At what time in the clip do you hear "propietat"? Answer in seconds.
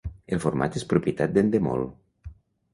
0.95-1.37